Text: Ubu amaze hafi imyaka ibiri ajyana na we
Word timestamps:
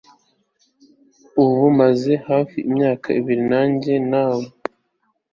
Ubu 1.41 1.63
amaze 1.73 2.13
hafi 2.27 2.57
imyaka 2.69 3.07
ibiri 3.19 3.43
ajyana 3.63 3.95
na 4.11 4.23
we 4.35 4.45